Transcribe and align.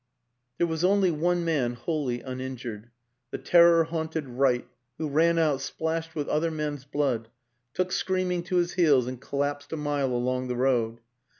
There 0.57 0.65
was 0.65 0.83
only 0.83 1.11
one 1.11 1.45
man 1.45 1.73
wholly 1.73 2.21
uninjured 2.21 2.89
the 3.29 3.37
terror 3.37 3.83
haunted 3.83 4.27
Wright, 4.29 4.67
who 4.97 5.07
ran 5.07 5.37
out, 5.37 5.61
splashed 5.61 6.15
with 6.15 6.27
other 6.27 6.49
men's 6.49 6.85
blood, 6.85 7.27
took 7.75 7.91
screaming 7.91 8.41
to 8.45 8.55
his 8.55 8.73
heels 8.73 9.05
and 9.05 9.21
collapsed 9.21 9.71
a 9.73 9.77
mile 9.77 10.11
along 10.11 10.47
the 10.47 10.55
road. 10.55 11.01